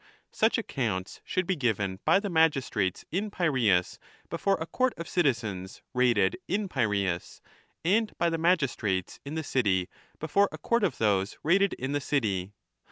Such 0.31 0.57
accounts 0.57 1.21
should 1.23 1.45
be 1.45 1.55
given 1.55 1.99
by 2.05 2.19
the 2.19 2.27
magistrates 2.27 3.05
in 3.11 3.29
Piraeus 3.29 3.99
before 4.31 4.57
a 4.59 4.65
court 4.65 4.95
of 4.97 5.07
citizens 5.07 5.83
rated 5.93 6.37
in 6.47 6.67
Piraeus, 6.67 7.39
and 7.85 8.11
by 8.17 8.31
the 8.31 8.39
magistrates 8.39 9.19
in 9.25 9.35
the 9.35 9.43
city 9.43 9.89
before 10.17 10.49
a 10.51 10.57
court 10.57 10.83
of 10.83 10.97
those 10.97 11.37
rated 11.43 11.73
in 11.73 11.91
the 11.91 12.01
city. 12.01 12.51